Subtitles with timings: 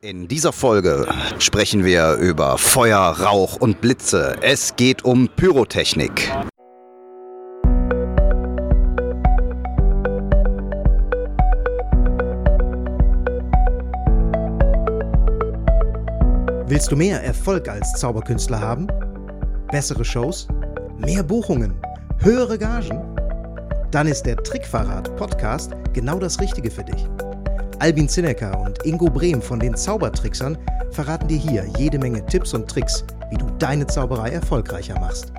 [0.00, 1.08] In dieser Folge
[1.40, 4.36] sprechen wir über Feuer, Rauch und Blitze.
[4.42, 6.30] Es geht um Pyrotechnik.
[16.68, 18.86] Willst du mehr Erfolg als Zauberkünstler haben?
[19.72, 20.46] Bessere Shows?
[20.96, 21.74] Mehr Buchungen?
[22.20, 23.02] Höhere Gagen?
[23.90, 27.04] Dann ist der Trickverrat Podcast genau das Richtige für dich.
[27.80, 30.58] Albin Zinecker und Ingo Brehm von den Zaubertricksern
[30.90, 35.32] verraten dir hier jede Menge Tipps und Tricks, wie du deine Zauberei erfolgreicher machst.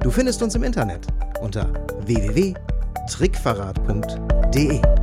[0.00, 1.06] Du findest uns im Internet
[1.42, 1.68] unter
[2.06, 4.95] www.trickverrat.de.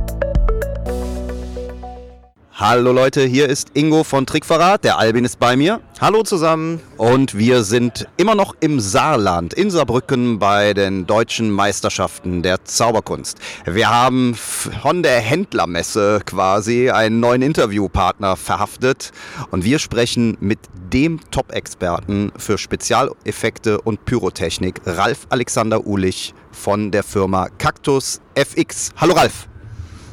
[2.56, 4.84] Hallo Leute, hier ist Ingo von Trickverrat.
[4.84, 5.80] Der Albin ist bei mir.
[6.00, 6.80] Hallo zusammen.
[6.96, 13.38] Und wir sind immer noch im Saarland, in Saarbrücken bei den deutschen Meisterschaften der Zauberkunst.
[13.64, 19.10] Wir haben von der Händlermesse quasi einen neuen Interviewpartner verhaftet
[19.50, 20.60] und wir sprechen mit
[20.92, 28.92] dem Top-Experten für Spezialeffekte und Pyrotechnik, Ralf Alexander Ulich von der Firma Cactus FX.
[28.96, 29.48] Hallo Ralf.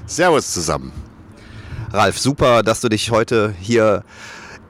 [0.08, 1.11] Servus zusammen.
[1.94, 4.04] Ralf, super, dass du dich heute hier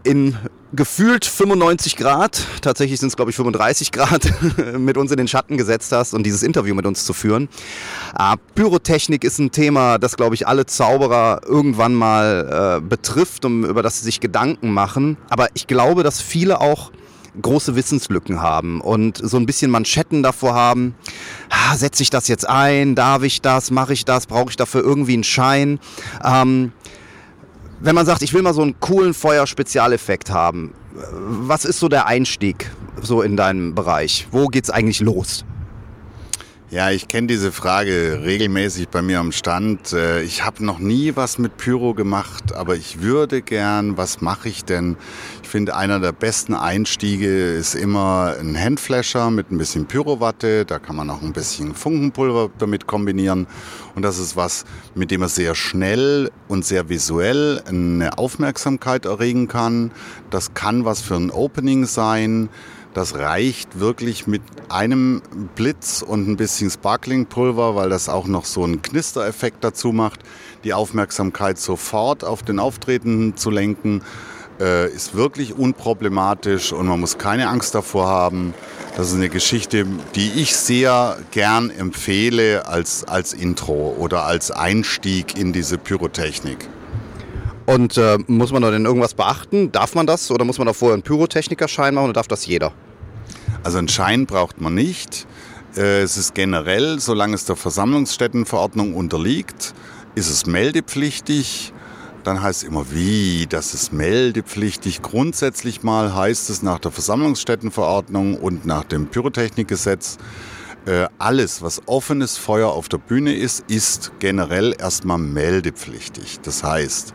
[0.03, 0.35] in
[0.73, 4.33] gefühlt 95 Grad, tatsächlich sind es glaube ich 35 Grad,
[4.79, 7.47] mit uns in den Schatten gesetzt hast und dieses Interview mit uns zu führen.
[8.17, 13.65] Äh, Pyrotechnik ist ein Thema, das glaube ich alle Zauberer irgendwann mal äh, betrifft und
[13.65, 15.17] über das sie sich Gedanken machen.
[15.29, 16.91] Aber ich glaube, dass viele auch
[17.39, 20.95] große Wissenslücken haben und so ein bisschen Manschetten davor haben,
[21.49, 24.81] ah, setze ich das jetzt ein, darf ich das, mache ich das, brauche ich dafür
[24.81, 25.79] irgendwie einen Schein.
[26.23, 26.73] Ähm,
[27.81, 32.05] wenn man sagt, ich will mal so einen coolen Feuer-Spezialeffekt haben, was ist so der
[32.05, 34.27] Einstieg so in deinem Bereich?
[34.31, 35.43] Wo geht's eigentlich los?
[36.71, 39.91] Ja, ich kenne diese Frage regelmäßig bei mir am Stand.
[39.91, 44.47] Äh, ich habe noch nie was mit Pyro gemacht, aber ich würde gern, was mache
[44.47, 44.95] ich denn?
[45.43, 50.63] Ich finde, einer der besten Einstiege ist immer ein Handflasher mit ein bisschen Pyrowatte.
[50.63, 53.47] Da kann man auch ein bisschen Funkenpulver damit kombinieren.
[53.93, 54.63] Und das ist was,
[54.95, 59.91] mit dem man sehr schnell und sehr visuell eine Aufmerksamkeit erregen kann.
[60.29, 62.47] Das kann was für ein Opening sein.
[62.93, 65.21] Das reicht wirklich mit einem
[65.55, 70.19] Blitz und ein bisschen Sparklingpulver, weil das auch noch so einen Knistereffekt dazu macht,
[70.65, 74.01] die Aufmerksamkeit sofort auf den Auftretenden zu lenken.
[74.59, 78.53] Äh, ist wirklich unproblematisch und man muss keine Angst davor haben.
[78.97, 85.37] Das ist eine Geschichte, die ich sehr gern empfehle als, als Intro oder als Einstieg
[85.37, 86.67] in diese Pyrotechnik.
[87.73, 89.71] Und äh, muss man da denn irgendwas beachten?
[89.71, 92.73] Darf man das oder muss man da vorher einen Pyrotechnikerschein machen oder darf das jeder?
[93.63, 95.25] Also einen Schein braucht man nicht.
[95.77, 99.73] Äh, es ist generell, solange es der Versammlungsstättenverordnung unterliegt,
[100.15, 101.71] ist es meldepflichtig.
[102.25, 105.01] Dann heißt es immer, wie, das ist meldepflichtig.
[105.01, 110.17] Grundsätzlich mal heißt es nach der Versammlungsstättenverordnung und nach dem Pyrotechnikgesetz,
[110.85, 116.41] äh, alles, was offenes Feuer auf der Bühne ist, ist generell erstmal meldepflichtig.
[116.41, 117.13] Das heißt,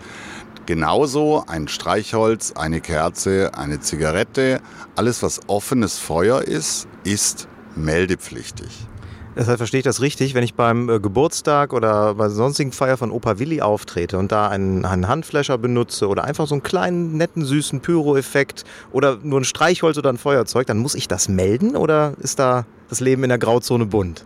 [0.67, 4.61] Genauso ein Streichholz, eine Kerze, eine Zigarette,
[4.97, 7.47] alles was offenes Feuer ist, ist
[7.77, 8.89] meldepflichtig.
[9.37, 13.13] Deshalb verstehe ich das richtig, wenn ich beim äh, Geburtstag oder bei sonstigen Feier von
[13.13, 17.45] Opa Willi auftrete und da einen, einen Handfläscher benutze oder einfach so einen kleinen, netten,
[17.45, 22.15] süßen Pyro-Effekt oder nur ein Streichholz oder ein Feuerzeug, dann muss ich das melden oder
[22.19, 24.25] ist da das Leben in der Grauzone bunt?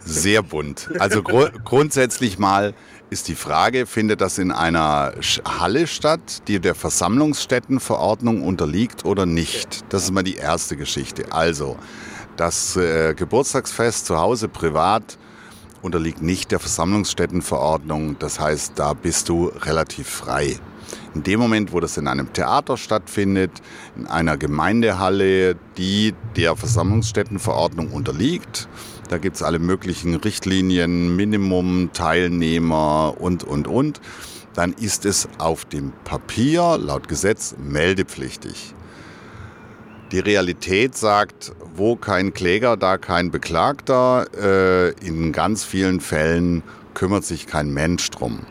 [0.00, 0.90] Sehr bunt.
[0.98, 2.74] Also gru grundsätzlich mal
[3.10, 5.12] ist die Frage, findet das in einer
[5.44, 9.84] Halle statt, die der Versammlungsstättenverordnung unterliegt oder nicht?
[9.88, 11.32] Das ist mal die erste Geschichte.
[11.32, 11.76] Also,
[12.36, 15.18] das äh, Geburtstagsfest zu Hause privat
[15.82, 18.16] unterliegt nicht der Versammlungsstättenverordnung.
[18.18, 20.58] Das heißt, da bist du relativ frei.
[21.14, 23.50] In dem Moment, wo das in einem Theater stattfindet,
[23.96, 28.68] in einer Gemeindehalle, die der Versammlungsstättenverordnung unterliegt,
[29.10, 34.00] da gibt es alle möglichen Richtlinien, Minimum, Teilnehmer und, und, und.
[34.54, 38.74] Dann ist es auf dem Papier laut Gesetz meldepflichtig.
[40.12, 44.26] Die Realität sagt, wo kein Kläger, da kein Beklagter.
[44.36, 46.62] Äh, in ganz vielen Fällen
[46.94, 48.46] kümmert sich kein Mensch drum.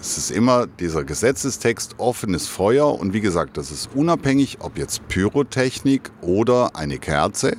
[0.00, 5.06] Es ist immer dieser Gesetzestext offenes Feuer und wie gesagt, das ist unabhängig, ob jetzt
[5.08, 7.56] Pyrotechnik oder eine Kerze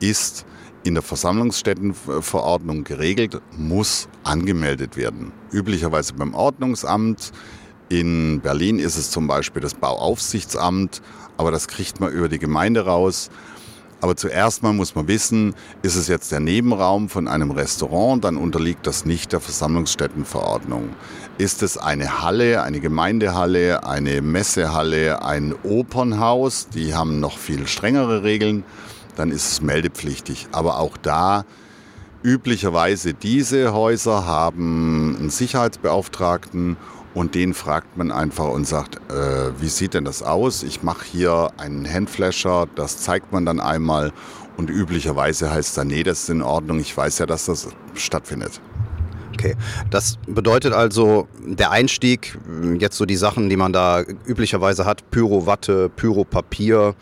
[0.00, 0.46] ist
[0.82, 5.32] in der Versammlungsstättenverordnung geregelt, muss angemeldet werden.
[5.52, 7.32] Üblicherweise beim Ordnungsamt.
[7.88, 11.02] In Berlin ist es zum Beispiel das Bauaufsichtsamt,
[11.36, 13.30] aber das kriegt man über die Gemeinde raus.
[14.00, 18.38] Aber zuerst mal muss man wissen, ist es jetzt der Nebenraum von einem Restaurant, dann
[18.38, 20.90] unterliegt das nicht der Versammlungsstättenverordnung.
[21.36, 28.22] Ist es eine Halle, eine Gemeindehalle, eine Messehalle, ein Opernhaus, die haben noch viel strengere
[28.22, 28.64] Regeln,
[29.20, 30.48] dann ist es meldepflichtig.
[30.50, 31.44] Aber auch da
[32.22, 36.76] üblicherweise diese Häuser haben einen Sicherheitsbeauftragten
[37.12, 40.62] und den fragt man einfach und sagt, äh, wie sieht denn das aus?
[40.62, 44.12] Ich mache hier einen Handflasher, das zeigt man dann einmal
[44.56, 48.60] und üblicherweise heißt dann, nee, das ist in Ordnung, ich weiß ja, dass das stattfindet.
[49.34, 49.56] Okay,
[49.90, 52.38] das bedeutet also, der Einstieg,
[52.78, 56.94] jetzt so die Sachen, die man da üblicherweise hat, Pyrowatte, Pyropapier,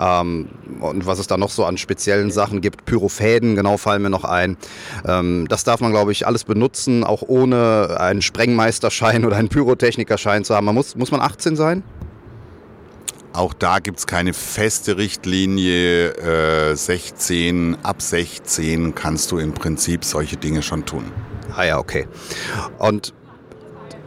[0.00, 0.48] ähm,
[0.80, 4.24] und was es da noch so an speziellen Sachen gibt, Pyrofäden, genau fallen mir noch
[4.24, 4.56] ein.
[5.06, 10.44] Ähm, das darf man, glaube ich, alles benutzen, auch ohne einen Sprengmeisterschein oder einen Pyrotechnikerschein
[10.44, 10.64] zu haben.
[10.64, 11.82] Man muss, muss man 18 sein?
[13.32, 16.70] Auch da gibt es keine feste Richtlinie.
[16.70, 21.12] Äh, 16, ab 16 kannst du im Prinzip solche Dinge schon tun.
[21.54, 22.08] Ah ja, okay.
[22.78, 23.12] Und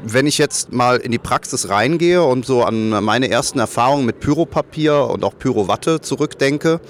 [0.04, 4.20] wenn ich jetzt mal in die Praxis reingehe und so an meine ersten Erfahrungen mit
[4.20, 6.82] Pyropapier und auch Pyrowatte zurückdenke,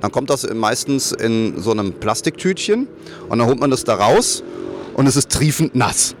[0.00, 2.88] dann kommt das meistens in so einem Plastiktütchen
[3.28, 4.42] und dann holt man das da raus
[4.94, 6.16] und es ist triefend nass.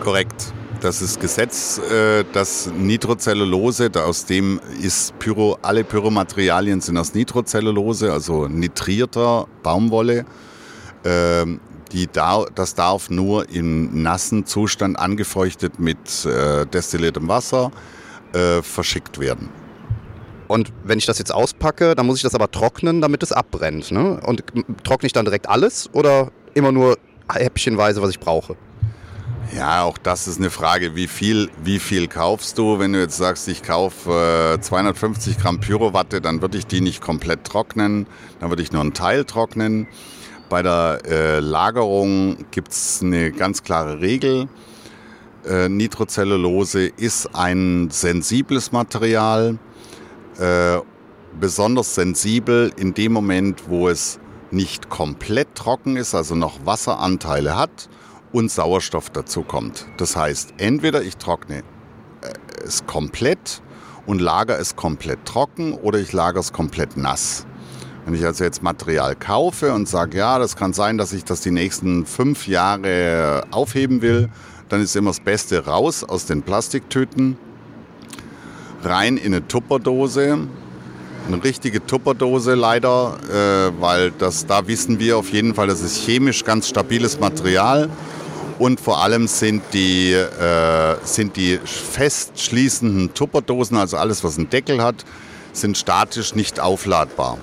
[0.00, 0.52] Korrekt.
[0.80, 8.12] Das ist Gesetz, äh, dass Nitrocellulose, aus dem ist Pyro, alle Pyromaterialien sind aus Nitrocellulose,
[8.12, 10.26] also nitrierter Baumwolle.
[11.94, 17.70] Die dar das darf nur im nassen Zustand angefeuchtet mit äh, destilliertem Wasser
[18.32, 19.48] äh, verschickt werden.
[20.48, 23.92] Und wenn ich das jetzt auspacke, dann muss ich das aber trocknen, damit es abbrennt.
[23.92, 24.20] Ne?
[24.26, 24.42] Und
[24.82, 26.98] trockne ich dann direkt alles oder immer nur
[27.32, 28.56] häppchenweise, was ich brauche?
[29.56, 32.78] Ja, auch das ist eine Frage, wie viel, wie viel kaufst du?
[32.78, 37.00] Wenn du jetzt sagst, ich kaufe äh, 250 Gramm Pyrowatte, dann würde ich die nicht
[37.00, 38.06] komplett trocknen,
[38.40, 39.86] dann würde ich nur einen Teil trocknen.
[40.48, 44.48] Bei der äh, Lagerung gibt es eine ganz klare Regel.
[45.46, 49.58] Äh, Nitrocellulose ist ein sensibles Material,
[50.38, 50.78] äh,
[51.38, 54.18] besonders sensibel in dem Moment, wo es
[54.50, 57.88] nicht komplett trocken ist, also noch Wasseranteile hat
[58.32, 59.86] und Sauerstoff dazu kommt.
[59.96, 62.32] Das heißt, entweder ich trockne äh,
[62.64, 63.62] es komplett
[64.06, 67.46] und lager es komplett trocken oder ich lagere es komplett nass.
[68.04, 71.40] Wenn ich also jetzt Material kaufe und sage, ja, das kann sein, dass ich das
[71.40, 74.28] die nächsten fünf Jahre aufheben will,
[74.68, 77.38] dann ist immer das Beste raus aus den Plastiktüten,
[78.82, 80.38] rein in eine Tupperdose.
[81.26, 85.96] Eine richtige Tupperdose leider, äh, weil das, da wissen wir auf jeden Fall, das ist
[85.96, 87.88] chemisch ganz stabiles Material.
[88.58, 94.82] Und vor allem sind die, äh, sind die festschließenden Tupperdosen, also alles, was einen Deckel
[94.82, 94.96] hat,
[95.54, 97.38] sind statisch nicht aufladbar.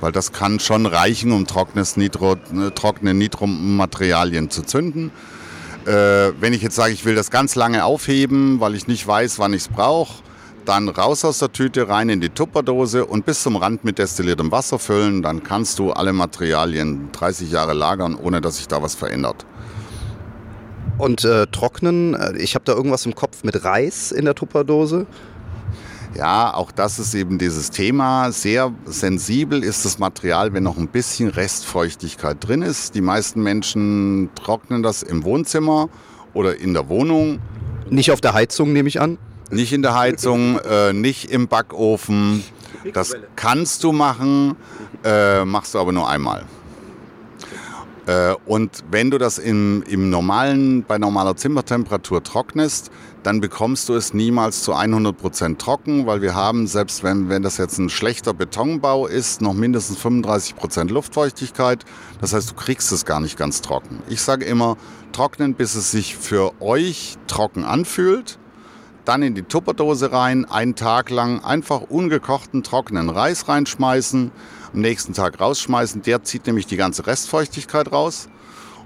[0.00, 5.10] Weil das kann schon reichen, um trockenes Nitro, äh, trockene Nitromaterialien zu zünden.
[5.86, 9.38] Äh, wenn ich jetzt sage, ich will das ganz lange aufheben, weil ich nicht weiß,
[9.38, 10.22] wann ich es brauche,
[10.64, 14.52] dann raus aus der Tüte, rein in die Tupperdose und bis zum Rand mit destilliertem
[14.52, 15.22] Wasser füllen.
[15.22, 19.46] Dann kannst du alle Materialien 30 Jahre lagern, ohne dass sich da was verändert.
[20.98, 25.06] Und äh, trocknen, äh, ich habe da irgendwas im Kopf mit Reis in der Tupperdose.
[26.14, 28.32] Ja, auch das ist eben dieses Thema.
[28.32, 32.94] Sehr sensibel ist das Material, wenn noch ein bisschen Restfeuchtigkeit drin ist.
[32.94, 35.88] Die meisten Menschen trocknen das im Wohnzimmer
[36.34, 37.40] oder in der Wohnung.
[37.90, 39.18] Nicht auf der Heizung, nehme ich an?
[39.50, 42.42] Nicht in der Heizung, äh, nicht im Backofen.
[42.92, 44.56] Das kannst du machen,
[45.04, 46.44] äh, machst du aber nur einmal.
[48.06, 52.90] Äh, und wenn du das im, im normalen, bei normaler Zimmertemperatur trocknest,
[53.22, 57.56] dann bekommst du es niemals zu 100% trocken, weil wir haben, selbst wenn, wenn das
[57.56, 61.84] jetzt ein schlechter Betonbau ist, noch mindestens 35% Luftfeuchtigkeit.
[62.20, 64.02] Das heißt, du kriegst es gar nicht ganz trocken.
[64.08, 64.76] Ich sage immer,
[65.12, 68.38] trocknen, bis es sich für euch trocken anfühlt.
[69.04, 74.30] Dann in die Tupperdose rein, einen Tag lang einfach ungekochten, trockenen Reis reinschmeißen,
[74.72, 76.02] am nächsten Tag rausschmeißen.
[76.02, 78.28] Der zieht nämlich die ganze Restfeuchtigkeit raus.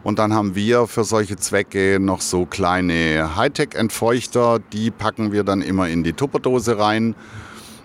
[0.04, 5.62] Und dann haben wir für solche Zwecke noch so kleine Hightech-Entfeuchter, die packen wir dann
[5.62, 7.14] immer in die Tupperdose rein.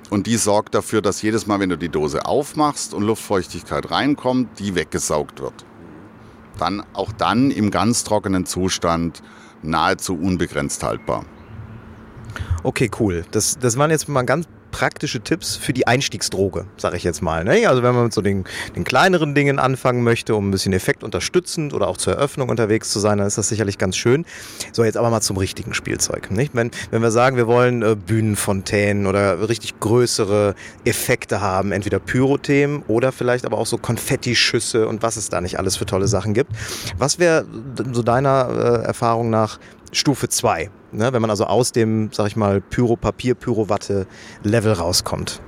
[0.10, 4.60] Und die sorgt dafür, dass jedes Mal, wenn du die Dose aufmachst und Luftfeuchtigkeit reinkommt,
[4.60, 5.66] die weggesaugt wird.
[6.58, 9.22] Dann auch dann im ganz trockenen Zustand
[9.62, 11.26] nahezu unbegrenzt haltbar.
[12.64, 13.26] Okay, cool.
[13.32, 17.44] Das, das waren jetzt mal ganz praktische Tipps für die Einstiegsdroge, sage ich jetzt mal.
[17.44, 17.68] Ne?
[17.68, 18.44] Also wenn man mit so den,
[18.76, 22.92] den, kleineren Dingen anfangen möchte, um ein bisschen Effekt unterstützend oder auch zur Eröffnung unterwegs
[22.92, 24.24] zu sein, dann ist das sicherlich ganz schön.
[24.74, 26.30] So, jetzt aber mal zum richtigen Spielzeug.
[26.30, 26.54] Nicht?
[26.54, 30.54] Wenn, wenn wir sagen, wir wollen äh, Bühnenfontänen oder richtig größere
[30.86, 35.58] Effekte haben, entweder Pyrothemen oder vielleicht aber auch so Konfettischüsse und was es da nicht
[35.58, 36.52] alles für tolle Sachen gibt.
[37.00, 37.46] Was wäre
[37.94, 39.58] so deiner äh, Erfahrung nach
[39.92, 41.14] Stufe 2, ne?
[41.14, 45.42] wenn man also aus dem, sag ich mal, Pyropapier, Pyrowatte-Level rauskommt.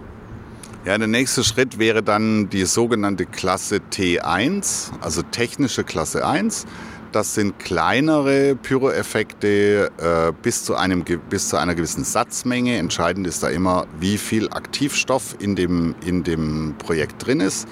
[0.86, 6.66] Ja, der nächste Schritt wäre dann die sogenannte Klasse T1, also technische Klasse 1.
[7.12, 12.78] Das sind kleinere Pyroeffekte äh, bis, zu einem, bis zu einer gewissen Satzmenge.
[12.78, 17.68] Entscheidend ist da immer, wie viel Aktivstoff in dem, in dem Projekt drin ist.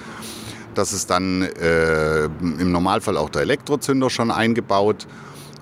[0.73, 5.07] Das ist dann äh, im Normalfall auch der Elektrozünder schon eingebaut.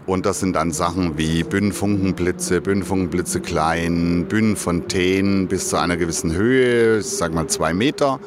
[0.06, 7.00] Und das sind dann Sachen wie Bühnenfunkenblitze, Bühnenfunkenblitze klein, Bühnenfontänen bis zu einer gewissen Höhe,
[7.00, 8.20] ich sag mal zwei Meter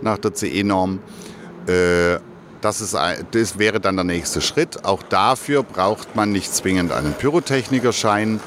[0.00, 1.00] nach der CE-Norm.
[1.66, 2.18] Äh,
[2.60, 2.96] das, ist,
[3.32, 4.84] das wäre dann der nächste Schritt.
[4.84, 8.38] Auch dafür braucht man nicht zwingend einen Pyrotechnikerschein.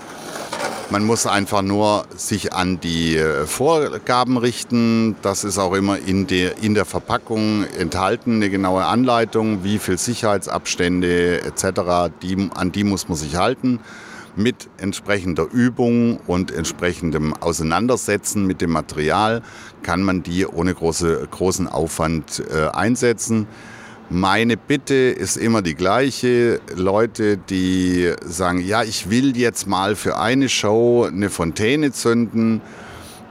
[0.90, 5.18] Man muss einfach nur sich an die äh, Vorgaben richten.
[5.22, 9.98] Das ist auch immer in der, in der Verpackung enthalten, eine genaue Anleitung, wie viel
[9.98, 12.14] Sicherheitsabstände etc.
[12.22, 13.82] Die, an die muss man sich halten.
[14.38, 19.42] Mit entsprechender Übung und entsprechendem Auseinandersetzen mit dem Material
[19.84, 23.46] kann man die ohne große, großen Aufwand äh, einsetzen.
[24.10, 26.62] Meine Bitte ist immer die gleiche.
[26.74, 32.62] Leute, die sagen, ja, ich will jetzt mal für eine Show eine Fontäne zünden.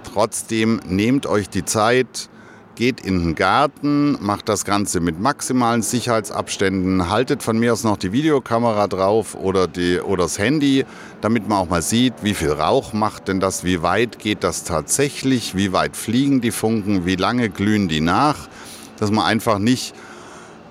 [0.04, 2.28] Trotzdem nehmt euch die Zeit,
[2.74, 7.96] geht in den Garten, macht das Ganze mit maximalen Sicherheitsabständen, haltet von mir aus noch
[7.96, 10.84] die Videokamera drauf oder, die, oder das Handy,
[11.22, 14.64] damit man auch mal sieht, wie viel Rauch macht denn das, wie weit geht das
[14.64, 18.48] tatsächlich, wie weit fliegen die Funken, wie lange glühen die nach,
[18.98, 19.94] dass man einfach nicht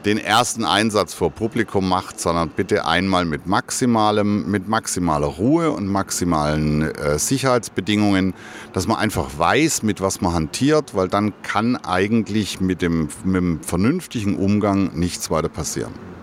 [0.06, 5.88] den ersten Einsatz vor Publikum macht, sondern bitte einmal mit maximalem, mit maximaler Ruhe und
[5.88, 8.36] maximalen äh, Sicherheitsbedingungen,
[8.74, 13.36] dass man einfach weiß, mit was man hantiert, weil dann kann eigentlich mit dem, mit
[13.36, 16.15] dem vernünftigen Umgang nichts weiter passieren.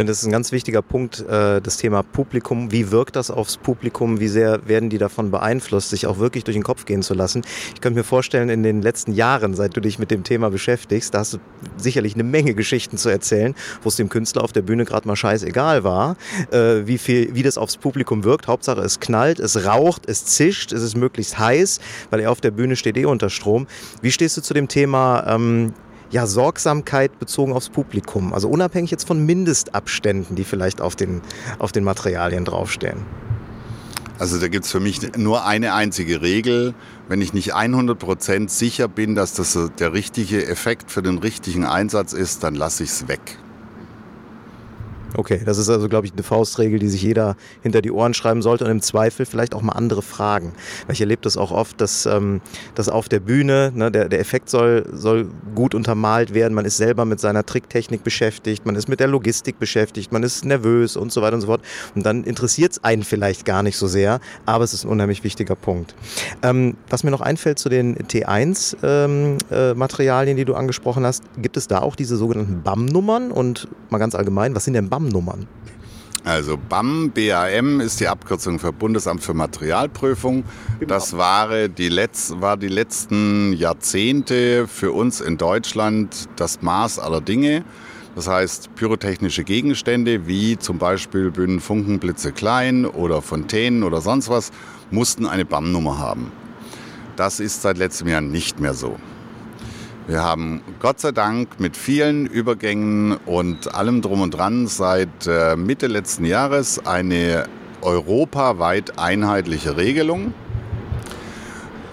[0.00, 2.72] Finde, das ist ein ganz wichtiger Punkt, äh, das Thema Publikum.
[2.72, 4.18] Wie wirkt das aufs Publikum?
[4.18, 7.42] Wie sehr werden die davon beeinflusst, sich auch wirklich durch den Kopf gehen zu lassen?
[7.74, 11.12] Ich könnte mir vorstellen, in den letzten Jahren, seit du dich mit dem Thema beschäftigst,
[11.12, 11.38] da hast du
[11.76, 15.16] sicherlich eine Menge Geschichten zu erzählen, wo es dem Künstler auf der Bühne gerade mal
[15.16, 16.16] scheißegal war,
[16.50, 18.48] äh, wie, viel, wie das aufs Publikum wirkt.
[18.48, 21.78] Hauptsache, es knallt, es raucht, es zischt, es ist möglichst heiß,
[22.08, 23.66] weil er auf der Bühne steht eh unter Strom.
[24.00, 25.74] Wie stehst du zu dem Thema ähm,
[26.10, 28.32] ja, Sorgsamkeit bezogen aufs Publikum.
[28.32, 31.22] Also unabhängig jetzt von Mindestabständen, die vielleicht auf den,
[31.58, 32.98] auf den Materialien draufstehen.
[34.18, 36.74] Also da gibt es für mich nur eine einzige Regel.
[37.08, 42.12] Wenn ich nicht 100% sicher bin, dass das der richtige Effekt für den richtigen Einsatz
[42.12, 43.38] ist, dann lasse ich es weg.
[45.16, 48.40] Okay, das ist also, glaube ich, eine Faustregel, die sich jeder hinter die Ohren schreiben
[48.42, 50.52] sollte und im Zweifel vielleicht auch mal andere fragen.
[50.86, 52.40] Weil ich erlebe das auch oft, dass, ähm,
[52.74, 56.76] dass auf der Bühne, ne, der, der Effekt soll, soll gut untermalt werden, man ist
[56.76, 61.10] selber mit seiner Tricktechnik beschäftigt, man ist mit der Logistik beschäftigt, man ist nervös und
[61.12, 61.62] so weiter und so fort.
[61.94, 65.24] Und dann interessiert es einen vielleicht gar nicht so sehr, aber es ist ein unheimlich
[65.24, 65.94] wichtiger Punkt.
[66.42, 71.56] Ähm, was mir noch einfällt zu den T1-Materialien, ähm, äh, die du angesprochen hast, gibt
[71.56, 74.99] es da auch diese sogenannten BAM-Nummern und mal ganz allgemein, was sind denn BAM?
[75.00, 75.46] BAM-Nummern?
[76.24, 80.44] Also BAM, BAM ist die Abkürzung für Bundesamt für Materialprüfung.
[80.86, 87.22] Das war die, Letz-, war die letzten Jahrzehnte für uns in Deutschland das Maß aller
[87.22, 87.64] Dinge.
[88.14, 94.50] Das heißt, pyrotechnische Gegenstände wie zum Beispiel Bühnen, Funkenblitze klein oder Fontänen oder sonst was
[94.90, 96.30] mussten eine BAM-Nummer haben.
[97.16, 98.96] Das ist seit letztem Jahr nicht mehr so.
[100.10, 105.54] Wir haben Gott sei Dank mit vielen Übergängen und allem drum und dran seit äh,
[105.54, 107.44] Mitte letzten Jahres eine
[107.80, 110.34] europaweit einheitliche Regelung.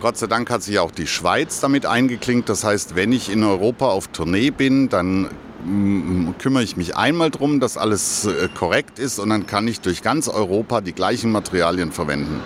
[0.01, 2.50] Gott sei Dank hat sich auch die Schweiz damit eingeklinkt.
[2.50, 5.29] Das heißt, wenn ich in Europa auf Tournee bin, dann
[5.63, 9.81] mm, kümmere ich mich einmal darum, dass alles äh, korrekt ist und dann kann ich
[9.81, 12.41] durch ganz Europa die gleichen Materialien verwenden.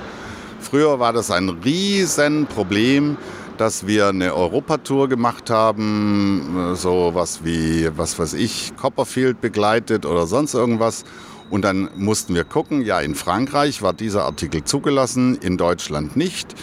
[0.60, 3.16] Früher war das ein Riesenproblem,
[3.62, 10.26] dass wir eine Europatour gemacht haben, so was wie, was weiß ich, Copperfield begleitet oder
[10.26, 11.04] sonst irgendwas.
[11.52, 16.56] Und dann mussten wir gucken, ja, in Frankreich war dieser Artikel zugelassen, in Deutschland nicht.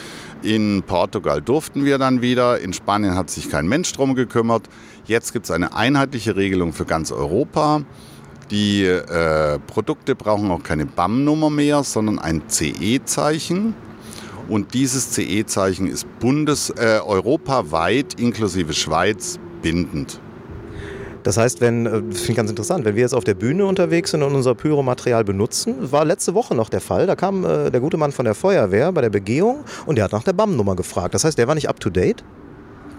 [0.43, 4.69] In Portugal durften wir dann wieder, in Spanien hat sich kein Mensch drum gekümmert.
[5.07, 7.83] Jetzt gibt es eine einheitliche Regelung für ganz Europa.
[8.51, 13.77] Die äh, Produkte brauchen auch keine BAM-Nummer mehr, sondern ein CE-Zeichen.
[14.49, 20.21] Und dieses CE-Zeichen ist bundes, äh, europaweit inklusive Schweiz bindend.
[21.23, 23.67] Das heißt, wenn, äh, das finde ich ganz interessant, wenn wir jetzt auf der Bühne
[23.67, 27.71] unterwegs sind und unser Pyromaterial benutzen, war letzte Woche noch der Fall, da kam äh,
[27.71, 30.77] der gute Mann von der Feuerwehr bei der Begehung und der hat nach der BAM-Nummer
[30.77, 31.13] gefragt.
[31.15, 32.25] Das heißt, der war nicht up to date?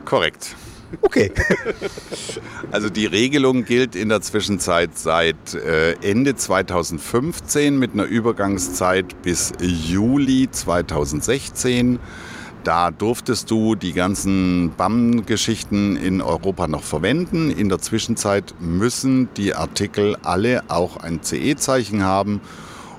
[0.06, 0.56] Korrekt.
[1.02, 1.32] Okay.
[2.72, 9.54] Also die Regelung gilt in der Zwischenzeit seit äh, Ende 2015 mit einer Übergangszeit bis
[9.60, 11.98] Juli 2016.
[12.64, 17.50] Da durftest du die ganzen BAM-Geschichten in Europa noch verwenden.
[17.50, 22.42] In der Zwischenzeit müssen die Artikel alle auch ein CE-Zeichen haben.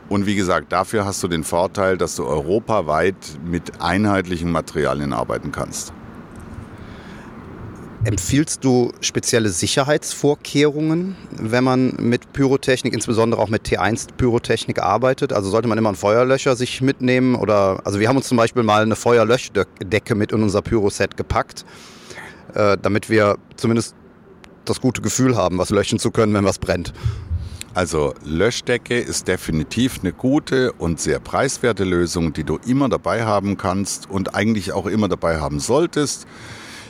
[0.09, 5.53] Und wie gesagt, dafür hast du den Vorteil, dass du europaweit mit einheitlichen Materialien arbeiten
[5.53, 5.93] kannst.
[8.03, 15.35] Empfiehlst du spezielle Sicherheitsvorkehrungen, wenn man mit Pyrotechnik, insbesondere auch mit T1-Pyrotechnik arbeitet?
[15.35, 17.35] Also sollte man immer einen Feuerlöscher sich mitnehmen?
[17.35, 21.67] Oder, also wir haben uns zum Beispiel mal eine Feuerlöschdecke mit in unser Pyroset gepackt,
[22.55, 23.95] äh, damit wir zumindest
[24.65, 26.95] das gute Gefühl haben, was löschen zu können, wenn was brennt.
[27.75, 33.59] Also Löschdecke ist definitiv eine gute und sehr preiswerte Lösung, die du immer dabei haben
[33.59, 36.27] kannst und eigentlich auch immer dabei haben solltest.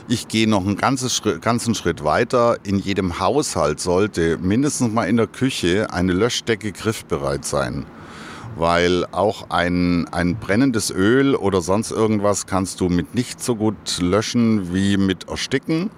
[0.07, 1.09] Ich gehe noch einen ganzen,
[1.41, 2.57] ganzen Schritt weiter.
[2.63, 7.85] In jedem Haushalt sollte mindestens mal in der Küche eine Löschdecke griffbereit sein.
[8.57, 13.99] Weil auch ein, ein brennendes Öl oder sonst irgendwas kannst du mit nicht so gut
[14.01, 15.89] löschen wie mit Ersticken.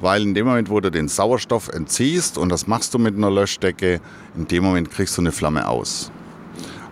[0.00, 3.30] Weil in dem Moment, wo du den Sauerstoff entziehst, und das machst du mit einer
[3.30, 4.00] Löschdecke,
[4.36, 6.10] in dem Moment kriegst du eine Flamme aus.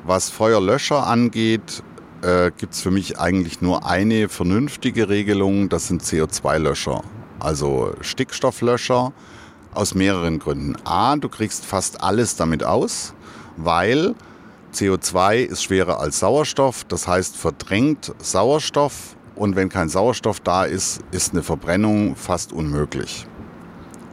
[0.05, 1.83] Was Feuerlöscher angeht,
[2.25, 7.03] äh, gibt es für mich eigentlich nur eine vernünftige Regelung, das sind CO2-Löscher.
[7.39, 9.13] Also Stickstofflöscher
[9.75, 10.77] aus mehreren Gründen.
[10.85, 13.13] A, du kriegst fast alles damit aus,
[13.57, 14.15] weil
[14.73, 21.01] CO2 ist schwerer als Sauerstoff, das heißt verdrängt Sauerstoff und wenn kein Sauerstoff da ist,
[21.11, 23.27] ist eine Verbrennung fast unmöglich.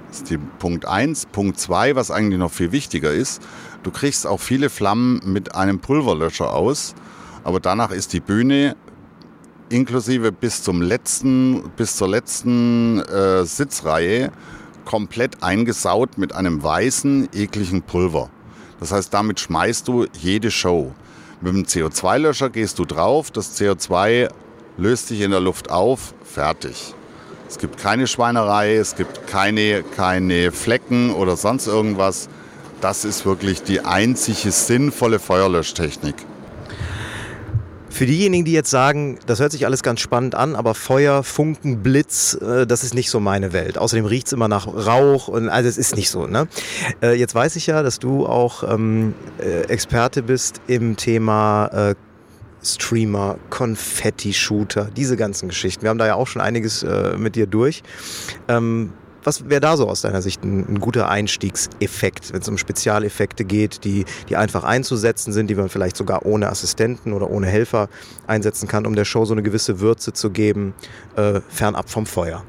[0.10, 1.28] Das ist die Punkt 1.
[1.28, 3.42] Punkt 2, was eigentlich noch viel wichtiger ist,
[3.84, 6.94] du kriegst auch viele Flammen mit einem Pulverlöscher aus
[7.44, 8.76] aber danach ist die Bühne
[9.70, 14.32] inklusive bis zum letzten, bis zur letzten äh, Sitzreihe
[14.86, 18.30] komplett eingesaut mit einem weißen, ekligen Pulver.
[18.80, 20.94] Das heißt, damit schmeißt du jede Show.
[21.40, 24.30] Mit dem CO2-Löscher gehst du drauf, das CO2
[24.78, 26.94] löst sich in der Luft auf, fertig.
[27.48, 32.30] Es gibt keine Schweinerei, es gibt keine, keine Flecken oder sonst irgendwas.
[32.80, 36.16] Das ist wirklich die einzige sinnvolle Feuerlöschtechnik.
[38.02, 41.84] Für diejenigen, die jetzt sagen, das hört sich alles ganz spannend an, aber Feuer, Funken,
[41.84, 43.78] Blitz, äh, das ist nicht so meine Welt.
[43.78, 46.26] Außerdem riecht es immer nach Rauch und also es ist nicht so.
[46.26, 46.48] Ne?
[47.04, 51.96] Äh, jetzt weiß ich ja, dass du auch ähm, äh, Experte bist im Thema äh,
[52.64, 55.84] Streamer, Konfetti-Shooter, diese ganzen Geschichten.
[55.84, 57.84] Wir haben da ja auch schon einiges äh, mit dir durch.
[58.48, 62.58] Ähm, was wäre da so aus deiner Sicht ein, ein guter Einstiegseffekt, wenn es um
[62.58, 67.48] Spezialeffekte geht, die, die einfach einzusetzen sind, die man vielleicht sogar ohne Assistenten oder ohne
[67.48, 67.90] Helfer
[68.28, 70.74] einsetzen kann, um der Show so eine gewisse Würze zu geben,
[71.16, 72.44] äh, fernab vom Feuer?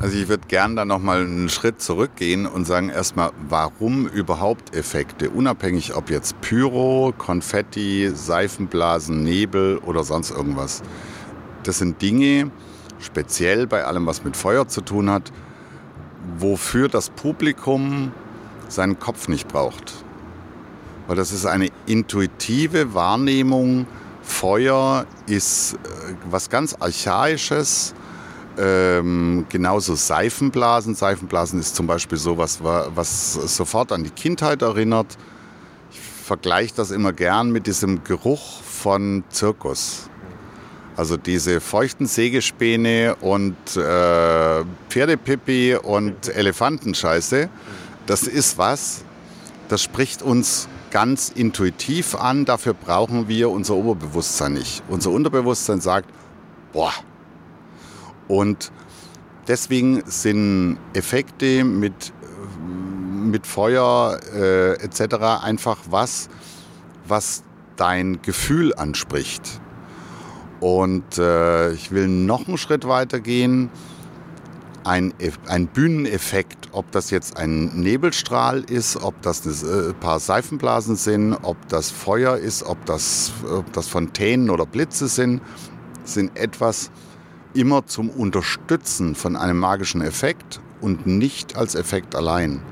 [0.00, 5.28] Also ich würde gern da nochmal einen Schritt zurückgehen und sagen erstmal, warum überhaupt Effekte?
[5.28, 10.82] Unabhängig ob jetzt Pyro, Konfetti, Seifenblasen, Nebel oder sonst irgendwas.
[11.64, 12.50] Das sind Dinge,
[13.00, 15.32] speziell bei allem, was mit Feuer zu tun hat,
[16.38, 18.12] wofür das Publikum
[18.68, 20.04] seinen Kopf nicht braucht.
[21.06, 23.86] Weil das ist eine intuitive Wahrnehmung.
[24.22, 27.94] Feuer ist äh, was ganz Archaisches.
[28.58, 30.94] Ähm, genauso Seifenblasen.
[30.94, 35.16] Seifenblasen ist zum Beispiel so was, was sofort an die Kindheit erinnert.
[35.90, 40.09] Ich vergleiche das immer gern mit diesem Geruch von Zirkus.
[41.00, 47.48] Also diese feuchten Sägespäne und äh, Pferdepipi und Elefantenscheiße,
[48.04, 49.02] das ist was,
[49.70, 52.44] das spricht uns ganz intuitiv an.
[52.44, 54.82] Dafür brauchen wir unser Oberbewusstsein nicht.
[54.90, 56.10] Unser Unterbewusstsein sagt,
[56.74, 56.92] boah.
[58.28, 58.70] Und
[59.48, 62.12] deswegen sind Effekte mit,
[62.60, 65.14] mit Feuer äh, etc.
[65.42, 66.28] einfach was,
[67.08, 67.42] was
[67.76, 69.62] dein Gefühl anspricht.
[70.60, 73.70] Und äh, ich will noch einen Schritt weiter gehen.
[74.84, 75.12] Ein,
[75.46, 81.34] ein Bühneneffekt, ob das jetzt ein Nebelstrahl ist, ob das ein äh, paar Seifenblasen sind,
[81.42, 85.42] ob das Feuer ist, ob das, ob das Fontänen oder Blitze sind,
[86.04, 86.90] sind etwas
[87.52, 92.62] immer zum Unterstützen von einem magischen Effekt und nicht als Effekt allein.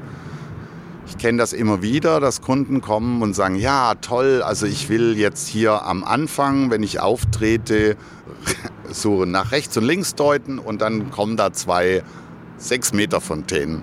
[1.09, 5.17] Ich kenne das immer wieder, dass Kunden kommen und sagen, ja, toll, also ich will
[5.17, 7.97] jetzt hier am Anfang, wenn ich auftrete,
[8.91, 12.03] so nach rechts und links deuten und dann kommen da zwei
[12.59, 13.83] sechs Meter Fontänen,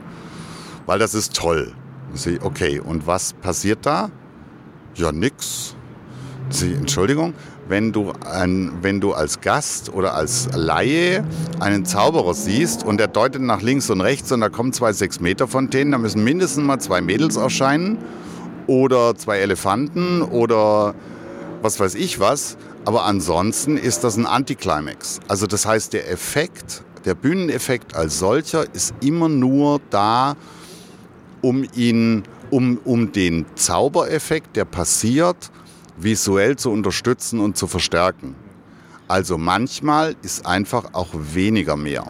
[0.85, 1.73] weil das ist toll.
[2.13, 4.11] Sie, okay, und was passiert da?
[4.93, 5.75] Ja, nix.
[6.49, 7.33] Sie, Entschuldigung,
[7.67, 11.23] wenn du, ein, wenn du als Gast oder als Laie
[11.59, 15.19] einen Zauberer siehst und der deutet nach links und rechts und da kommen zwei sechs
[15.19, 17.97] Meter Fontänen, da müssen mindestens mal zwei Mädels erscheinen
[18.67, 20.93] oder zwei Elefanten oder
[21.61, 22.57] was weiß ich was.
[22.85, 25.19] Aber ansonsten ist das ein Anticlimax.
[25.27, 30.35] Also das heißt, der Effekt, der Bühneneffekt als solcher ist immer nur da,
[31.41, 35.49] um ihn, um, um den Zaubereffekt, der passiert,
[35.97, 38.35] visuell zu unterstützen und zu verstärken.
[39.07, 42.07] Also manchmal ist einfach auch weniger mehr.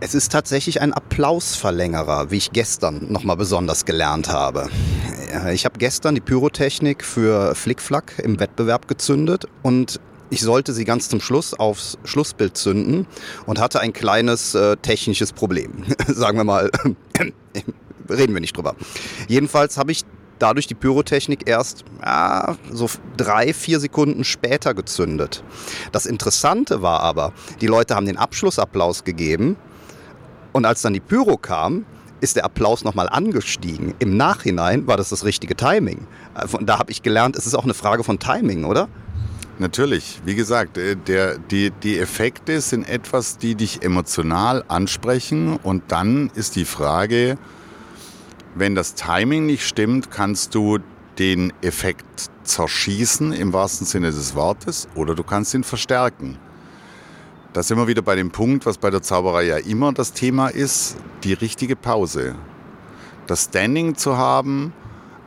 [0.00, 4.68] Es ist tatsächlich ein Applausverlängerer, wie ich gestern nochmal besonders gelernt habe.
[5.52, 11.08] Ich habe gestern die Pyrotechnik für Flickflack im Wettbewerb gezündet und ich sollte sie ganz
[11.08, 13.06] zum Schluss aufs Schlussbild zünden
[13.46, 15.84] und hatte ein kleines äh, technisches Problem.
[16.08, 16.70] Sagen wir mal,
[18.10, 18.74] reden wir nicht drüber.
[19.28, 20.04] Jedenfalls habe ich
[20.38, 25.42] dadurch die Pyrotechnik erst ja, so drei, vier Sekunden später gezündet.
[25.92, 29.56] Das Interessante war aber, die Leute haben den Abschlussapplaus gegeben
[30.52, 31.84] und als dann die Pyro kam,
[32.20, 33.94] ist der Applaus nochmal angestiegen.
[33.98, 36.06] Im Nachhinein war das das richtige Timing.
[36.34, 38.88] Äh, da habe ich gelernt, es ist auch eine Frage von Timing, oder?
[39.58, 45.84] Natürlich, wie gesagt, äh, der, die, die Effekte sind etwas, die dich emotional ansprechen und
[45.88, 47.36] dann ist die Frage,
[48.54, 50.78] wenn das Timing nicht stimmt, kannst du
[51.18, 56.38] den Effekt zerschießen im wahrsten Sinne des Wortes oder du kannst ihn verstärken.
[57.52, 60.48] Da sind wir wieder bei dem Punkt, was bei der Zauberei ja immer das Thema
[60.48, 62.34] ist, die richtige Pause.
[63.26, 64.72] Das Standing zu haben,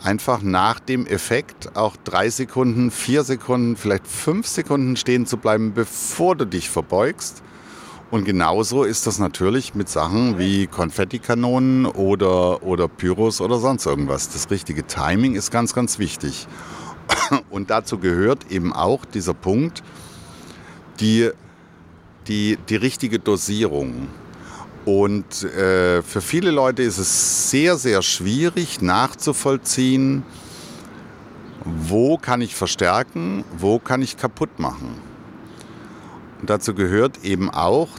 [0.03, 5.73] einfach nach dem Effekt auch drei Sekunden, vier Sekunden, vielleicht fünf Sekunden stehen zu bleiben,
[5.73, 7.43] bevor du dich verbeugst
[8.09, 14.29] und genauso ist das natürlich mit Sachen wie Konfettikanonen oder, oder Pyros oder sonst irgendwas.
[14.29, 16.47] Das richtige Timing ist ganz, ganz wichtig.
[17.49, 19.83] Und dazu gehört eben auch dieser Punkt,
[21.01, 21.31] die,
[22.27, 24.07] die, die richtige Dosierung.
[24.85, 30.23] Und äh, für viele Leute ist es sehr, sehr schwierig nachzuvollziehen,
[31.65, 35.06] wo kann ich verstärken, wo kann ich kaputt machen.
[36.39, 37.89] Und dazu gehört eben auch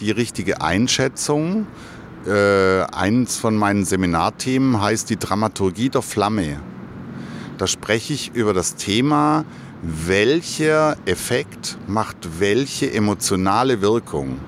[0.00, 1.66] die richtige Einschätzung.
[2.26, 6.60] Äh, eins von meinen Seminarthemen heißt die Dramaturgie der Flamme.
[7.58, 9.44] Da spreche ich über das Thema,
[9.82, 14.38] welcher Effekt macht welche emotionale Wirkung.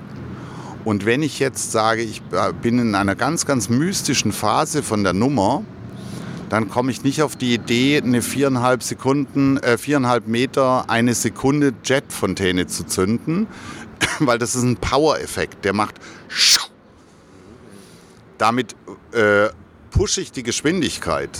[0.85, 2.23] Und wenn ich jetzt sage, ich
[2.63, 5.63] bin in einer ganz, ganz mystischen Phase von der Nummer,
[6.49, 11.73] dann komme ich nicht auf die Idee, eine viereinhalb Sekunden, äh, viereinhalb Meter, eine Sekunde
[11.85, 13.47] Jetfontäne zu zünden,
[14.21, 15.97] weil das ist ein Power-Effekt, der macht.
[18.39, 18.77] Damit
[19.13, 19.49] äh,
[19.91, 21.31] pushe ich die Geschwindigkeit.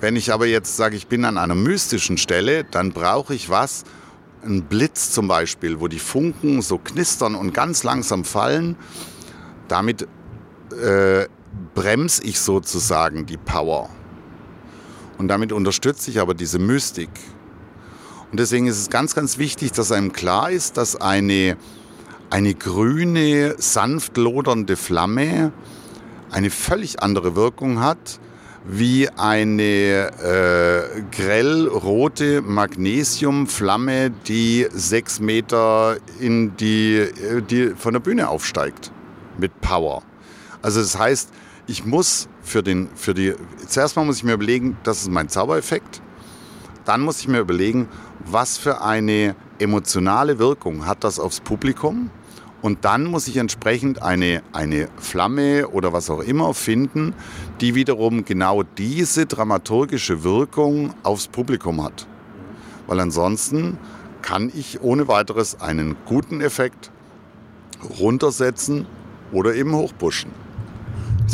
[0.00, 3.84] Wenn ich aber jetzt sage, ich bin an einer mystischen Stelle, dann brauche ich was,
[4.44, 8.76] ein Blitz zum Beispiel, wo die Funken so knistern und ganz langsam fallen.
[9.68, 10.08] Damit
[10.82, 11.26] äh,
[11.74, 13.90] bremse ich sozusagen die Power.
[15.20, 17.10] Und damit unterstütze ich aber diese Mystik.
[18.30, 21.58] Und deswegen ist es ganz, ganz wichtig, dass einem klar ist, dass eine,
[22.30, 25.52] eine grüne, sanft lodernde Flamme
[26.30, 28.18] eine völlig andere Wirkung hat
[28.64, 38.00] wie eine äh, grell rote Magnesiumflamme, die sechs Meter in die, äh, die von der
[38.00, 38.90] Bühne aufsteigt
[39.38, 40.02] mit Power.
[40.62, 41.28] Also das heißt,
[41.66, 43.34] ich muss für den, für die,
[43.66, 46.02] zuerst mal muss ich mir überlegen, das ist mein Zaubereffekt.
[46.84, 47.88] Dann muss ich mir überlegen,
[48.24, 52.10] was für eine emotionale Wirkung hat das aufs Publikum.
[52.60, 57.14] Und dann muss ich entsprechend eine, eine Flamme oder was auch immer finden,
[57.60, 62.06] die wiederum genau diese dramaturgische Wirkung aufs Publikum hat.
[62.86, 63.78] Weil ansonsten
[64.20, 66.90] kann ich ohne weiteres einen guten Effekt
[67.98, 68.86] runtersetzen
[69.32, 70.49] oder eben hochpushen.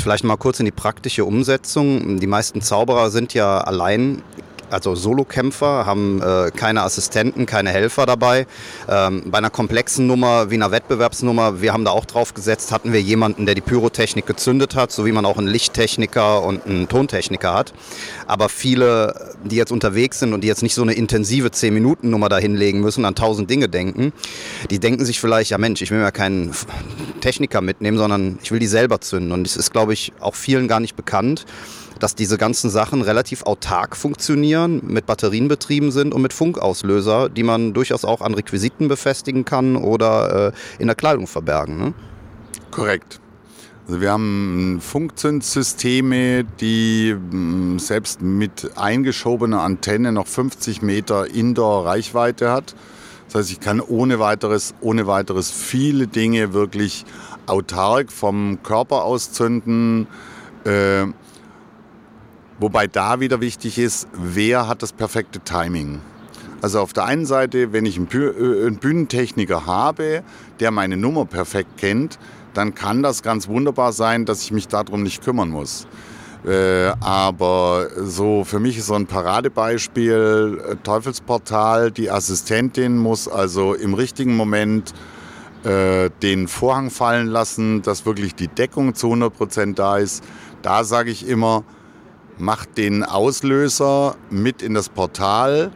[0.02, 2.18] Vielleicht mal kurz in die praktische Umsetzung.
[2.18, 4.22] Die meisten Zauberer sind ja allein
[4.70, 8.46] also Solokämpfer, haben äh, keine Assistenten, keine Helfer dabei.
[8.88, 12.92] Ähm, bei einer komplexen Nummer wie einer Wettbewerbsnummer, wir haben da auch drauf gesetzt, hatten
[12.92, 16.88] wir jemanden, der die Pyrotechnik gezündet hat, so wie man auch einen Lichttechniker und einen
[16.88, 17.72] Tontechniker hat.
[18.26, 22.38] Aber viele, die jetzt unterwegs sind und die jetzt nicht so eine intensive 10-Minuten-Nummer da
[22.38, 24.12] hinlegen müssen, an tausend Dinge denken,
[24.70, 26.52] die denken sich vielleicht, ja Mensch, ich will mir keinen
[27.20, 29.32] Techniker mitnehmen, sondern ich will die selber zünden.
[29.32, 31.46] Und es ist, glaube ich, auch vielen gar nicht bekannt
[31.98, 37.42] dass diese ganzen Sachen relativ autark funktionieren, mit Batterien betrieben sind und mit Funkauslöser, die
[37.42, 41.78] man durchaus auch an Requisiten befestigen kann oder äh, in der Kleidung verbergen.
[41.78, 41.94] Ne?
[42.70, 43.20] Korrekt.
[43.86, 52.74] Also wir haben Funkzündsysteme, die mm, selbst mit eingeschobener Antenne noch 50 Meter Indoor-Reichweite hat.
[53.26, 57.04] Das heißt, ich kann ohne weiteres, ohne weiteres viele Dinge wirklich
[57.46, 60.08] autark vom Körper aus zünden.
[60.64, 61.06] Äh,
[62.58, 66.00] wobei da wieder wichtig ist, wer hat das perfekte Timing.
[66.62, 70.22] Also auf der einen Seite, wenn ich einen äh, Bühnentechniker habe,
[70.58, 72.18] der meine Nummer perfekt kennt,
[72.54, 75.86] dann kann das ganz wunderbar sein, dass ich mich darum nicht kümmern muss.
[76.46, 81.90] Äh, aber so für mich ist so ein Paradebeispiel äh, Teufelsportal.
[81.90, 84.92] Die Assistentin muss also im richtigen Moment
[86.22, 90.22] den Vorhang fallen lassen, dass wirklich die Deckung zu 100 Prozent da ist.
[90.62, 91.64] Da sage ich immer,
[92.38, 95.72] mach den Auslöser mit in das Portal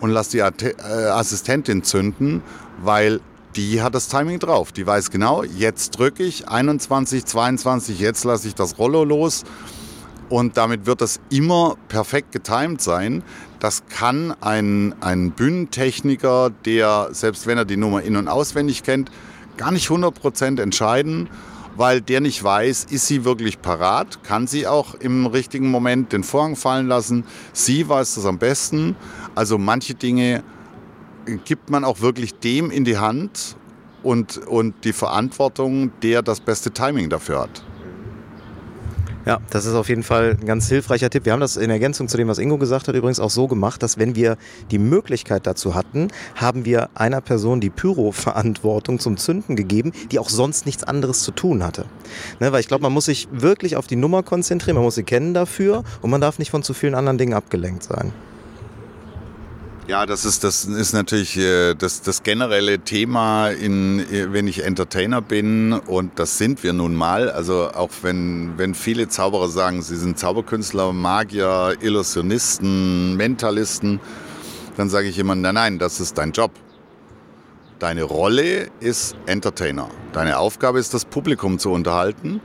[0.00, 2.42] und lass die Assistentin zünden,
[2.82, 3.20] weil
[3.56, 4.72] die hat das Timing drauf.
[4.72, 9.44] Die weiß genau, jetzt drücke ich 21, 22, jetzt lasse ich das Rollo los.
[10.28, 13.22] Und damit wird das immer perfekt getimt sein.
[13.60, 19.10] Das kann ein, ein Bühnentechniker, der, selbst wenn er die Nummer in- und auswendig kennt,
[19.56, 21.28] gar nicht 100% entscheiden,
[21.78, 26.24] weil der nicht weiß, ist sie wirklich parat, kann sie auch im richtigen Moment den
[26.24, 27.24] Vorhang fallen lassen.
[27.52, 28.96] Sie weiß das am besten.
[29.36, 30.42] Also manche Dinge
[31.44, 33.56] gibt man auch wirklich dem in die Hand
[34.02, 37.62] und, und die Verantwortung, der das beste Timing dafür hat.
[39.28, 41.26] Ja, das ist auf jeden Fall ein ganz hilfreicher Tipp.
[41.26, 43.82] Wir haben das in Ergänzung zu dem, was Ingo gesagt hat, übrigens auch so gemacht,
[43.82, 44.38] dass wenn wir
[44.70, 50.30] die Möglichkeit dazu hatten, haben wir einer Person die Pyro-Verantwortung zum Zünden gegeben, die auch
[50.30, 51.84] sonst nichts anderes zu tun hatte.
[52.40, 55.02] Ne, weil ich glaube, man muss sich wirklich auf die Nummer konzentrieren, man muss sie
[55.02, 58.14] kennen dafür und man darf nicht von zu vielen anderen Dingen abgelenkt sein.
[59.88, 64.62] Ja, das ist, das ist natürlich äh, das, das generelle Thema, in, äh, wenn ich
[64.62, 67.30] Entertainer bin und das sind wir nun mal.
[67.30, 73.98] Also auch wenn, wenn viele Zauberer sagen, sie sind Zauberkünstler, Magier, Illusionisten, Mentalisten,
[74.76, 76.50] dann sage ich immer, nein, nein, das ist dein Job.
[77.78, 79.88] Deine Rolle ist Entertainer.
[80.12, 82.42] Deine Aufgabe ist, das Publikum zu unterhalten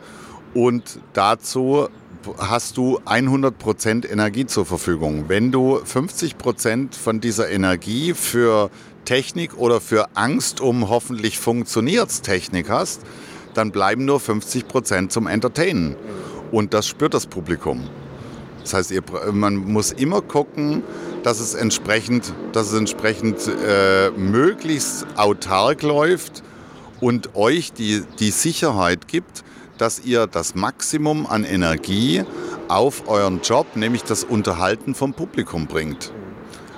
[0.54, 1.90] und dazu
[2.38, 5.26] hast du 100% Energie zur Verfügung.
[5.28, 8.70] Wenn du 50% von dieser Energie für
[9.06, 13.02] Technik oder für Angst um hoffentlich funktioniert's Technik hast,
[13.54, 15.96] dann bleiben nur 50% zum Entertainen.
[16.52, 17.90] Und das spürt das Publikum.
[18.62, 20.84] Das heißt, ihr, man muss immer gucken,
[21.24, 26.44] dass es entsprechend, dass es entsprechend äh, möglichst autark läuft
[27.02, 29.44] und euch die, die Sicherheit gibt,
[29.78, 32.24] dass ihr das Maximum an Energie
[32.68, 36.12] auf euren Job, nämlich das Unterhalten vom Publikum bringt.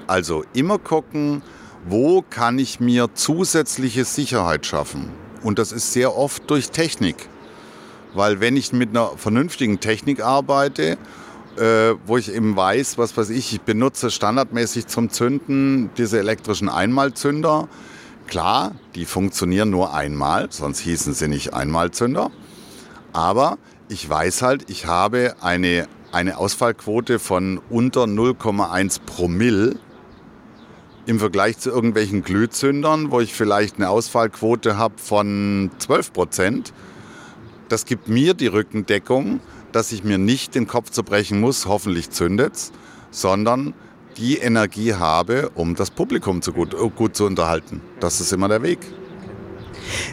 [0.08, 1.42] Also immer gucken,
[1.88, 5.12] wo kann ich mir zusätzliche Sicherheit schaffen.
[5.44, 7.30] Und das ist sehr oft durch Technik.
[8.14, 10.98] Weil wenn ich mit einer vernünftigen Technik arbeite,
[11.58, 16.70] äh, wo ich eben weiß, was weiß ich, ich benutze standardmäßig zum Zünden diese elektrischen
[16.70, 17.68] Einmalzünder.
[18.28, 22.32] Klar, die funktionieren nur einmal, sonst hießen sie nicht Einmalzünder.
[23.16, 29.78] Aber ich weiß halt, ich habe eine, eine Ausfallquote von unter 0,1 Promille
[31.06, 36.74] im Vergleich zu irgendwelchen Glühzündern, wo ich vielleicht eine Ausfallquote habe von 12 Prozent.
[37.70, 39.40] Das gibt mir die Rückendeckung,
[39.72, 42.74] dass ich mir nicht den Kopf zerbrechen muss, hoffentlich zündet's,
[43.12, 43.74] sondern
[44.18, 47.80] die Energie habe, um das Publikum zu gut, gut zu unterhalten.
[48.02, 48.80] Das ist immer der Weg.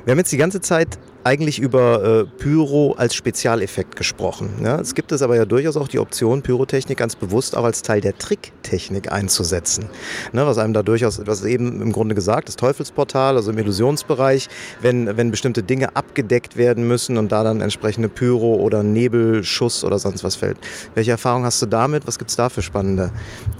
[0.05, 4.51] Wir haben jetzt die ganze Zeit eigentlich über äh, Pyro als Spezialeffekt gesprochen.
[4.63, 4.81] Ja?
[4.81, 8.01] Es gibt es aber ja durchaus auch die Option, Pyrotechnik ganz bewusst auch als Teil
[8.01, 9.87] der Tricktechnik einzusetzen.
[10.33, 10.47] Ne?
[10.47, 14.49] Was einem da durchaus, was eben im Grunde gesagt, das Teufelsportal, also im Illusionsbereich,
[14.81, 19.99] wenn, wenn bestimmte Dinge abgedeckt werden müssen und da dann entsprechende Pyro oder Nebelschuss oder
[19.99, 20.59] sonst was fällt.
[20.95, 22.07] Welche Erfahrung hast du damit?
[22.07, 23.11] Was gibt es da für spannende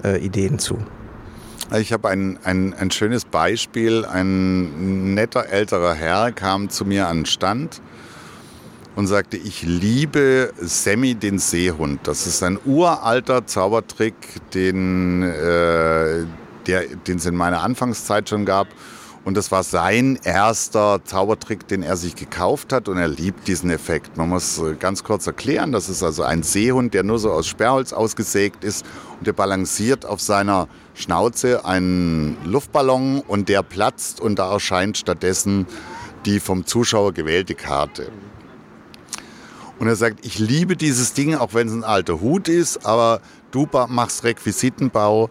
[0.05, 0.79] äh, Ideen zu?
[1.79, 4.05] Ich habe ein, ein, ein schönes Beispiel.
[4.05, 7.81] Ein netter älterer Herr kam zu mir an den Stand
[8.95, 12.01] und sagte, ich liebe Sammy den Seehund.
[12.07, 14.15] Das ist ein uralter Zaubertrick,
[14.53, 16.25] den äh,
[16.67, 18.69] es in meiner Anfangszeit schon gab.
[19.25, 23.71] Und das war sein erster Zaubertrick, den er sich gekauft hat und er liebt diesen
[23.71, 24.17] Effekt.
[24.17, 27.47] Man muss äh, ganz kurz erklären, das ist also ein Seehund, der nur so aus
[27.47, 28.85] Sperrholz ausgesägt ist
[29.19, 35.67] und der balanciert auf seiner Schnauze einen Luftballon und der platzt und da erscheint stattdessen
[36.25, 38.11] die vom Zuschauer gewählte Karte.
[39.79, 43.21] Und er sagt, ich liebe dieses Ding, auch wenn es ein alter Hut ist, aber
[43.51, 45.31] du machst Requisitenbau,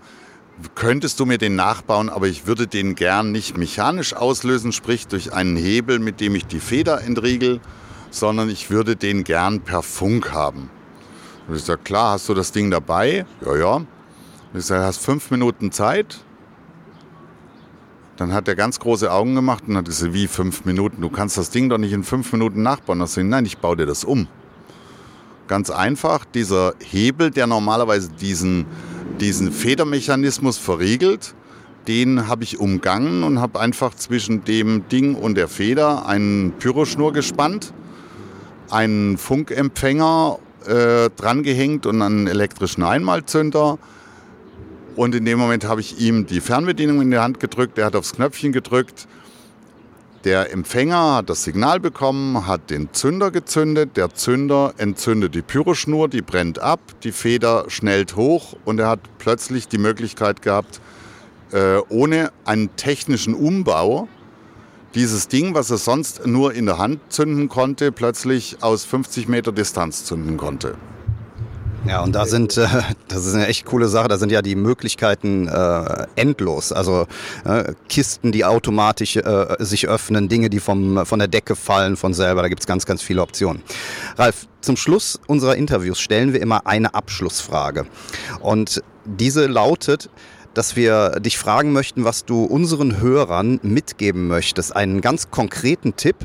[0.75, 5.33] könntest du mir den nachbauen, aber ich würde den gern nicht mechanisch auslösen, sprich durch
[5.33, 7.59] einen Hebel, mit dem ich die Feder entriegel,
[8.09, 10.69] sondern ich würde den gern per Funk haben.
[11.47, 13.25] Und ich sage, klar, hast du das Ding dabei?
[13.45, 13.75] Ja, ja.
[13.75, 13.87] Und
[14.53, 16.19] ich sage, hast fünf Minuten Zeit?
[18.17, 21.01] Dann hat er ganz große Augen gemacht und hat gesagt, wie fünf Minuten?
[21.01, 23.01] Du kannst das Ding doch nicht in fünf Minuten nachbauen.
[23.01, 24.27] Ich sage, nein, ich baue dir das um.
[25.47, 28.65] Ganz einfach, dieser Hebel, der normalerweise diesen
[29.19, 31.33] diesen Federmechanismus verriegelt.
[31.87, 37.11] Den habe ich umgangen und habe einfach zwischen dem Ding und der Feder einen Pyroschnur
[37.11, 37.73] gespannt,
[38.69, 43.79] einen Funkempfänger äh, drangehängt und einen elektrischen Einmalzünder.
[44.95, 47.95] Und in dem Moment habe ich ihm die Fernbedienung in die Hand gedrückt, er hat
[47.95, 49.07] aufs Knöpfchen gedrückt
[50.23, 53.97] der Empfänger hat das Signal bekommen, hat den Zünder gezündet.
[53.97, 58.99] Der Zünder entzündet die Pyroschnur, die brennt ab, die Feder schnellt hoch und er hat
[59.17, 60.79] plötzlich die Möglichkeit gehabt,
[61.51, 64.07] äh, ohne einen technischen Umbau
[64.93, 69.51] dieses Ding, was er sonst nur in der Hand zünden konnte, plötzlich aus 50 Meter
[69.51, 70.75] Distanz zünden konnte.
[71.87, 72.67] Ja, und da sind, äh,
[73.07, 76.71] das ist eine echt coole Sache, da sind ja die Möglichkeiten äh, endlos.
[76.71, 77.07] Also
[77.43, 82.13] äh, Kisten, die automatisch äh, sich öffnen, Dinge, die vom, von der Decke fallen von
[82.13, 83.63] selber, da gibt's ganz, ganz viele Optionen.
[84.17, 87.87] Ralf, zum Schluss unserer Interviews stellen wir immer eine Abschlussfrage.
[88.41, 90.11] Und diese lautet,
[90.53, 94.75] dass wir dich fragen möchten, was du unseren Hörern mitgeben möchtest.
[94.75, 96.17] Einen ganz konkreten Tipp,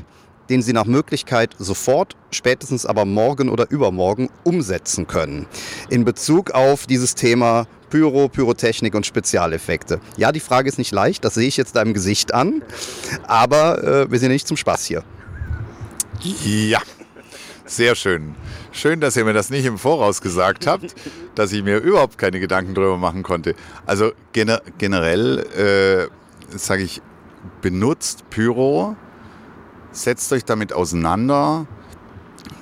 [0.49, 5.47] den Sie nach Möglichkeit sofort, spätestens aber morgen oder übermorgen umsetzen können.
[5.89, 9.99] In Bezug auf dieses Thema Pyro, Pyrotechnik und Spezialeffekte.
[10.17, 12.61] Ja, die Frage ist nicht leicht, das sehe ich jetzt deinem Gesicht an,
[13.27, 15.03] aber äh, wir sind nicht zum Spaß hier.
[16.43, 16.81] Ja,
[17.65, 18.35] sehr schön.
[18.71, 20.95] Schön, dass ihr mir das nicht im Voraus gesagt habt,
[21.35, 23.55] dass ich mir überhaupt keine Gedanken drüber machen konnte.
[23.85, 26.09] Also gener generell
[26.51, 27.01] äh, sage ich,
[27.61, 28.95] benutzt Pyro
[29.97, 31.65] setzt euch damit auseinander,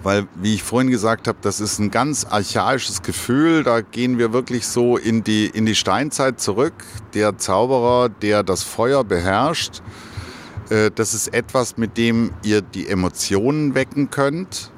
[0.03, 3.63] weil, wie ich vorhin gesagt habe, das ist ein ganz archaisches Gefühl.
[3.63, 6.73] Da gehen wir wirklich so in die, in die Steinzeit zurück.
[7.13, 9.81] Der Zauberer, der das Feuer beherrscht,
[10.69, 14.71] äh, das ist etwas, mit dem ihr die Emotionen wecken könnt.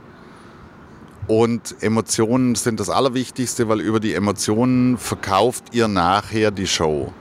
[1.27, 7.11] Und Emotionen sind das Allerwichtigste, weil über die Emotionen verkauft ihr nachher die Show.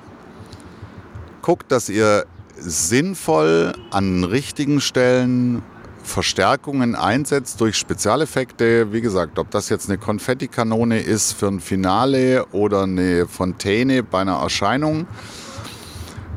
[1.43, 2.25] Guckt, dass ihr
[2.59, 5.63] sinnvoll an richtigen Stellen
[6.03, 8.93] Verstärkungen einsetzt durch Spezialeffekte.
[8.93, 14.21] Wie gesagt, ob das jetzt eine Konfettikanone ist für ein Finale oder eine Fontäne bei
[14.21, 15.07] einer Erscheinung,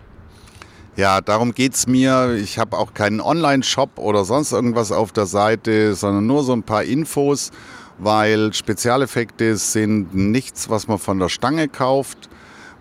[0.97, 2.35] Ja, darum geht es mir.
[2.35, 6.63] Ich habe auch keinen Online-Shop oder sonst irgendwas auf der Seite, sondern nur so ein
[6.63, 7.51] paar Infos,
[7.97, 12.29] weil Spezialeffekte sind nichts, was man von der Stange kauft.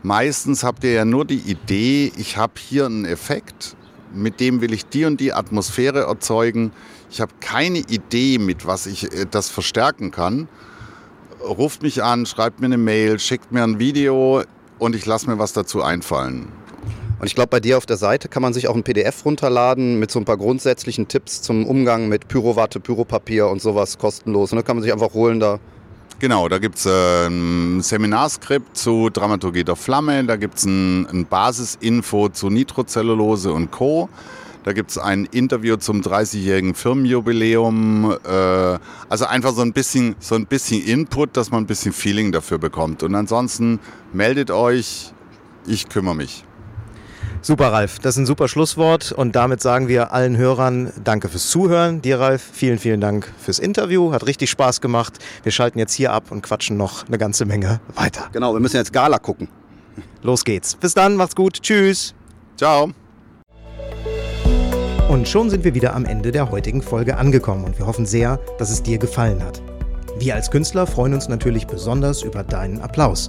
[0.02, 3.76] Meistens habt ihr ja nur die Idee, ich habe hier einen Effekt,
[4.12, 6.72] mit dem will ich die und die Atmosphäre erzeugen.
[7.10, 10.48] Ich habe keine Idee, mit was ich äh, das verstärken kann.
[11.42, 14.42] Ruft mich an, schreibt mir eine Mail, schickt mir ein Video
[14.80, 16.48] und ich lasse mir was dazu einfallen.
[17.20, 19.98] Und ich glaube, bei dir auf der Seite kann man sich auch ein PDF runterladen
[19.98, 24.52] mit so ein paar grundsätzlichen Tipps zum Umgang mit Pyrowatte, Pyropapier und sowas kostenlos.
[24.52, 25.60] Und da kann man sich einfach holen da.
[26.18, 31.06] Genau, da gibt es äh, ein Seminarskript zu Dramaturgie der Flamme, da gibt es ein,
[31.06, 34.08] ein Basisinfo zu Nitrocellulose und Co.
[34.64, 38.16] Da gibt es ein Interview zum 30-jährigen Firmenjubiläum.
[38.22, 42.32] Äh, also einfach so ein, bisschen, so ein bisschen Input, dass man ein bisschen Feeling
[42.32, 43.02] dafür bekommt.
[43.02, 43.78] Und ansonsten
[44.12, 45.12] meldet euch,
[45.66, 46.44] ich kümmere mich.
[47.42, 47.98] Super, Ralf.
[48.00, 49.12] Das ist ein super Schlusswort.
[49.12, 52.02] Und damit sagen wir allen Hörern Danke fürs Zuhören.
[52.02, 54.12] Dir, Ralf, vielen, vielen Dank fürs Interview.
[54.12, 55.18] Hat richtig Spaß gemacht.
[55.42, 58.28] Wir schalten jetzt hier ab und quatschen noch eine ganze Menge weiter.
[58.32, 59.48] Genau, wir müssen jetzt Gala gucken.
[60.22, 60.76] Los geht's.
[60.76, 61.62] Bis dann, macht's gut.
[61.62, 62.14] Tschüss.
[62.56, 62.90] Ciao.
[65.08, 68.38] Und schon sind wir wieder am Ende der heutigen Folge angekommen und wir hoffen sehr,
[68.58, 69.62] dass es dir gefallen hat.
[70.18, 73.28] Wir als Künstler freuen uns natürlich besonders über deinen Applaus.